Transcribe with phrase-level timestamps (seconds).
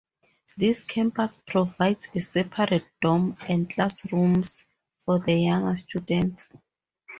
[0.57, 4.63] This campus provides a separate dorm and classrooms
[4.97, 6.55] for the younger students.